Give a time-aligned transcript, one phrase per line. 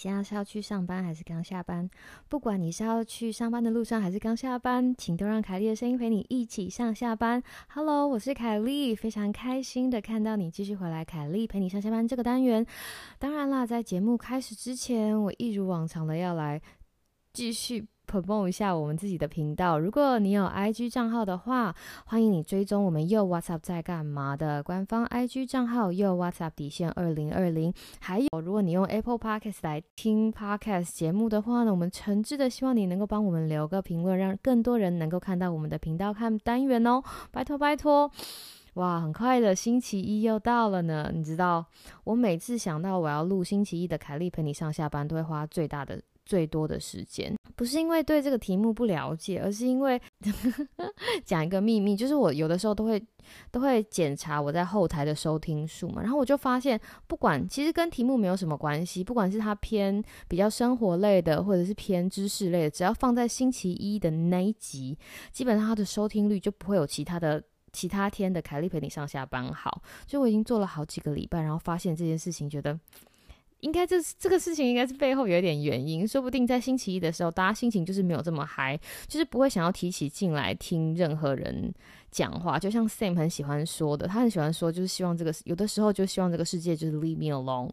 [0.00, 1.86] 现在是要去上班还是刚下班？
[2.26, 7.42] 不管你是要去上班的路上还是刚下班，请都让凯莉的声音陪你一起上下班。
[7.74, 11.04] Hello，我是凯莉，非常开心的看到你继续回来。
[11.04, 12.64] 凯莉陪你上下班这个单元，
[13.18, 16.62] 当然啦，在节目开始之前，我一如往常的要来
[17.34, 17.86] 继续。
[18.10, 19.78] Promote 一下我们自己的频道。
[19.78, 21.72] 如果你有 IG 账号的话，
[22.06, 27.72] 欢迎你追踪我们又 WhatsApp 在干嘛的官方 IG 账号又 WhatsApp 底线二零二零。
[28.00, 37.02] 还有，如果你用 Apple Podcast 来听 Podcast 节目的话呢，我们诚挚的希望你能够帮我们留个评论，让更多人能够看到我们的频道看单元哦。
[37.30, 38.10] 拜托拜托！
[38.74, 41.10] 哇，很快的星期一又到了呢。
[41.12, 41.66] 你知道，
[42.04, 46.00] 我每次想到我要录星期一的凯莉陪你上下班，都会花最大的。
[46.30, 50.00] 最多的时间，不是因为对这个题目不了解，而是因为
[51.26, 53.04] 讲一个秘密，就是我有的时候都会
[53.50, 64.96] 都会检查我在后台的收听数嘛，然后我就发现，不管其实跟题目没有什么关系，不管是它偏比较生活类的，或者是偏知识类的，只要放在星期一的那一集，
[65.32, 67.42] 基本上它的收听率就不会有其他的
[67.72, 69.82] 其他天的凯莉陪你上下班好。
[70.06, 72.78] 就我已经做了好几个礼拜，然后发现这件事情，觉得。
[73.60, 81.72] 应该这这个事情应该是背后有一点原因，说不定在星期一的时候，大家心情就是没有这么嗨，就是不会想要提起劲来听任何人
[82.10, 82.58] 讲话。
[82.58, 87.70] 就像 Sam 很喜欢说的，他很喜欢说，就是希望这个有的时候就希望这个世界就是 leave me alone。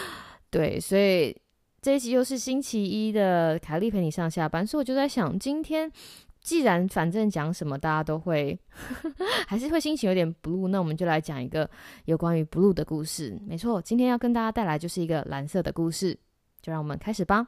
[0.50, 1.36] 对，所以
[1.80, 5.90] 这一集又是星期一的凯莉陪你上下班，所以我就在想今天。
[6.42, 8.58] 既然反正讲什么大家都会，
[9.46, 11.68] 还是会心情有点 blue，那我们就来讲一个
[12.06, 13.40] 有关于 blue 的故事。
[13.46, 16.18] 没错，今天要跟大家带来就是一个蓝色的故事，
[16.60, 17.46] 就让我们开始吧。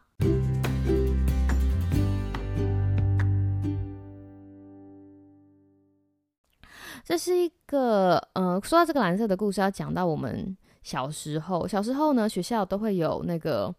[7.04, 11.66] 这是一个，呃，说到这个蓝色的故事，要讲到我们小时候。
[11.66, 13.74] 小时候呢，学校都会有那个。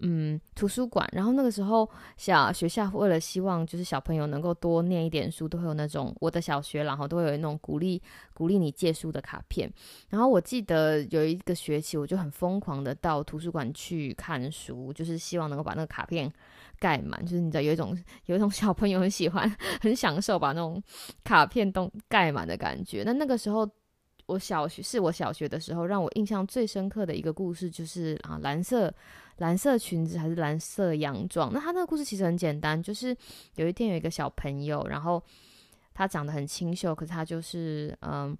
[0.00, 1.08] 嗯，图书馆。
[1.12, 8.00] 然后那个时候，小学校为了希望就是小朋友能够多念一点书，都会有那种我的小学，然后都会有那种鼓励
[8.32, 9.68] 鼓励你借书的卡片。
[10.08, 16.32] 然后我记得有一个学期，我就很疯狂的到图书馆去看书，就是希望能够把那个卡片
[16.78, 17.20] 盖满。
[17.24, 17.96] 就是你知道有一种
[18.26, 19.50] 有一种小朋友很喜欢
[19.80, 20.82] 很享受把那种
[21.24, 23.02] 卡片都盖满的感觉。
[23.04, 23.68] 那那个时候。
[24.28, 28.94] 我小学是我小学的时候，让我印象最深刻的一个故事就是啊，蓝色
[29.38, 31.52] 蓝色裙子还是蓝色洋装？
[31.52, 33.16] 那他那个故事其实很简单，就是
[33.56, 35.22] 有一天有一个小朋友，然后
[35.92, 38.36] 他长得很清秀，可是他就是嗯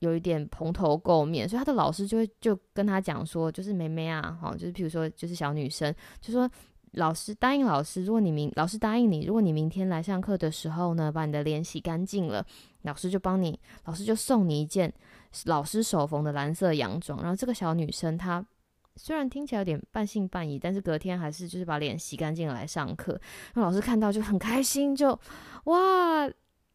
[0.00, 6.50] 有一点蓬头垢面，所以他的老师就会就跟他讲说，就是妹妹啊，哈，就是比如说就是小女生，就说。
[6.96, 12.44] 老师答应老师，如果你明老师答应你，如果你明天来上课的时候呢，把你的脸洗干净了，
[12.82, 14.92] 老师就帮你，老师就送你一件
[15.44, 17.20] 老师手缝的蓝色洋装。
[17.20, 18.44] 然后这个小女生她
[18.96, 23.20] 虽然听起来有点半信半疑，但是隔天还是就是把脸洗干净来上课。
[23.54, 25.10] 那老师看到就很开心，就
[25.64, 26.26] 哇，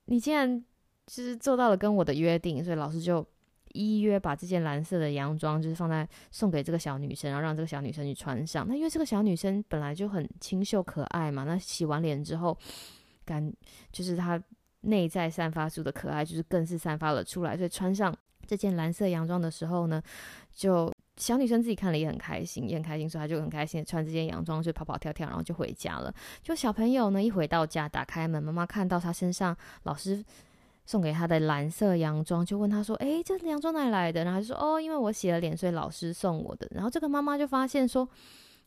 [0.05, 0.63] 你竟然
[1.07, 3.25] 就是做到了跟我的约定，所以老师就。
[3.73, 8.67] 依约把这件蓝色的洋装，就是放在送给这个小女生，然后让这个小女生去穿上。
[8.67, 12.57] 那因为这个小女生本来就很清秀可爱嘛，那洗完脸之后，
[13.25, 13.51] 感
[13.91, 14.41] 就是她
[14.81, 17.55] 内在散发出的可爱，就是更是散发了出来。
[17.55, 18.15] 所以穿上
[18.45, 20.01] 这件蓝色洋装的时候呢，
[20.53, 26.13] 就小女生自己看了也很开心，也很开心，所以她就很开心穿这件洋装就跑跑跳跳，然后就回家了。
[26.41, 30.23] 就小朋友呢，一回到家，打开门，妈妈看到她身上老师。
[30.85, 38.07] 送给他的蓝色洋装，就问他说：“诶，这洋装哪里来的？”然后他就说：“哦，因为我洗了脸，所以老师送我的。”然后这个妈妈就发现说：“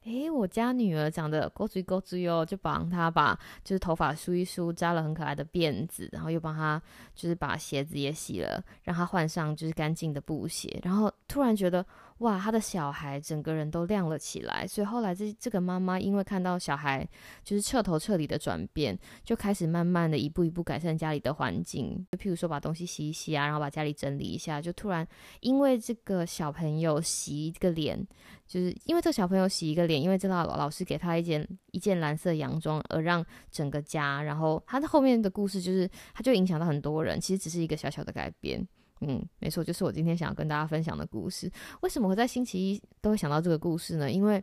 [0.04, 6.80] 诶，我家女儿长得勾追勾追哦，就帮她把就是头发梳一梳，扎了很可爱的辫子，然后又帮她
[7.14, 10.81] 就是把鞋子也洗了，让她换上就是干净的布鞋。
[10.82, 11.84] 然后突然觉得。”
[12.19, 17.06] 哇，他的小孩整个人都亮了起来，所以后来这这个妈妈因为看到小孩
[17.42, 25.06] 就是彻头彻底的转变，就开始慢慢的一步一步改善家里的环境，就譬如说把东西洗一洗啊，然后把家里整理一下，就突然
[25.40, 27.99] 因为这个小朋友洗一个脸，
[28.46, 38.64] 就是因为这个小朋友洗一个脸，因为这个老老师给他一件一件蓝色洋装，而让整个家，然后他的后面的故事就是，他就影响到很多人，其实只是一个小小的改变。
[39.09, 41.51] 嗯，没错，就是我今天想要跟大家分享的故事。
[41.83, 44.11] 为什么会在星期一都会想到这个故事呢？
[44.11, 44.43] 因为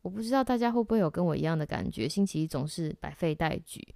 [0.00, 3.86] 我不知道大家会不会有跟我一样的感觉，星期一总是百废待举，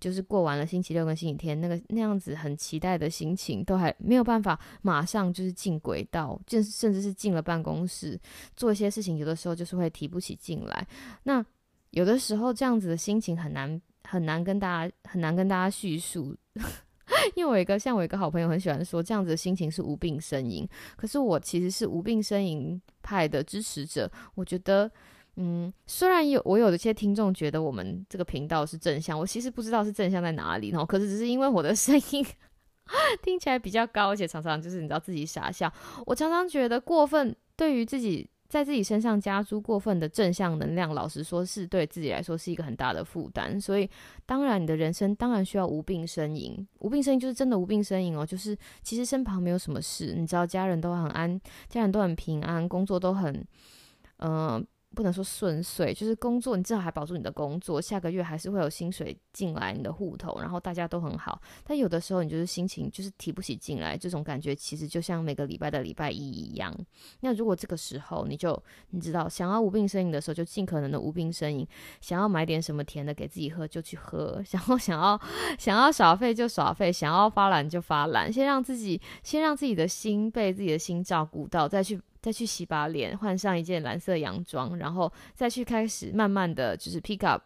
[0.00, 8.20] 就是过完了星期六跟星期天，那个那样子很期待的心情，都还没有办法马上就是进轨道，就甚至是进了办公室
[8.56, 10.86] 做一些事情，有的时候就是会提不起劲来。
[11.22, 11.42] 那
[11.90, 16.36] 有的时候这样子的心情很难很难跟大家很难跟大家叙述。
[17.34, 20.66] 因为我一个像我一个好朋友很喜欢说这样子的心情是无病呻吟，
[20.96, 24.10] 可是我其实是无病呻吟派的支持者。
[24.34, 24.90] 我觉得，
[25.36, 32.24] 嗯，虽然有我有一些听众觉得我们这个频道是正向，我其实不知道是正向在哪里，然后可是只是因为我的声音
[33.22, 35.72] 听起来比较高，而且常常就是你知道自己傻笑，
[36.06, 38.28] 我常常觉得过分对于自己。
[38.52, 43.58] 在自己身上加诸过分的正向能量，老实说是对自己来说是一个很大的负担。
[43.58, 43.88] 所以，
[44.26, 46.68] 当然你的人生当然需要无病呻吟。
[46.80, 53.42] 无病呻吟就是真的无病呻吟哦，就是其实身旁没有什么事，你知道家人都很安，家人都很平安，工作都很，
[54.18, 54.62] 嗯。
[54.94, 61.40] 不能说顺遂，就是工作，你至少还保住你的工作，下个月还是会有薪水进来你的户头，然后大家都很好。
[61.64, 66.74] 但有的时候你就是心情就是提不起劲来，这种感觉其实就像每个礼拜的礼拜一一样。
[67.20, 68.60] 那如果这个时候你就
[68.90, 71.66] 你知道想要无病呻吟的时候，就尽可能的无病呻吟；
[72.00, 75.20] 想要买点什么甜的给自己喝就去喝； 想要想要
[75.58, 78.32] 想要耍废就耍废；想要发懒就发懒。
[78.32, 82.00] 先让自己先让自己的心被自己的心照顾到，再去。
[82.22, 87.42] 再去洗把脸，换上一件蓝色洋装，然后再去开始慢慢的就是 pick up，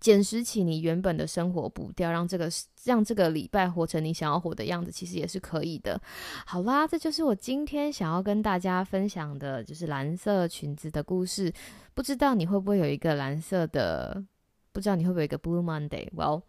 [0.00, 2.50] 捡拾起你原本的生活步调，让这个
[2.82, 5.98] 让这个礼拜活成你想要活的样子，其实也是可以的。
[6.44, 11.52] 好啦，这就是我今天想要跟大家分享的，就是蓝色裙子的故事。
[11.94, 14.24] 不知道你会不会有一个蓝色的？
[14.72, 16.42] 不知道你会不会有一个 Blue Monday？Well。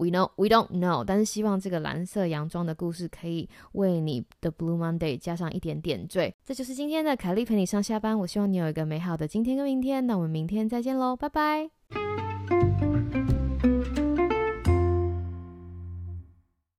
[0.00, 6.34] We know, we don't know，但是希望这个蓝色洋装的故事可以为你的 Blue Monday 加上一点点缀。
[6.42, 8.18] 这就是今天的凯莉陪你上下班。
[8.18, 10.06] 我希望你有一个美好的今天跟明天。
[10.06, 12.29] 那我们明天再见喽，拜拜。